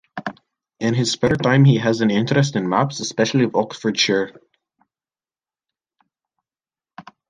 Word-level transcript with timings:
In 0.79 0.95
his 0.95 1.11
spare 1.11 1.35
time, 1.35 1.63
he 1.63 1.77
has 1.77 2.01
an 2.01 2.09
interest 2.09 2.55
in 2.55 2.67
maps, 2.67 3.01
especially 3.01 3.43
of 3.43 3.55
Oxfordshire. 3.55 4.31